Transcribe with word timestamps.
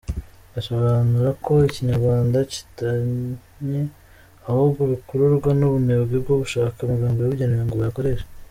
Asobanura 0.59 1.29
ko 1.43 1.51
Ikinyarwanda 1.69 2.37
kidannye 2.51 3.81
ahubwo 4.49 4.81
bikururwa 4.91 5.49
n’ubunebwe 5.59 6.15
bwo 6.23 6.35
gushaka 6.41 6.77
amagambo 6.81 7.17
yabugenewe 7.19 7.63
ngo 7.65 7.75
bayakoreshe. 7.79 8.25